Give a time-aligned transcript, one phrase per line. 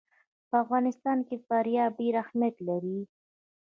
[0.49, 2.99] په افغانستان کې فاریاب ډېر اهمیت لري.